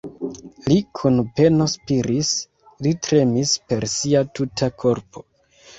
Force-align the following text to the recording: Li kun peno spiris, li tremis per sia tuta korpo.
Li 0.71 0.77
kun 0.99 1.19
peno 1.41 1.67
spiris, 1.75 2.33
li 2.87 2.95
tremis 3.09 3.55
per 3.69 3.91
sia 3.99 4.27
tuta 4.37 4.77
korpo. 4.85 5.31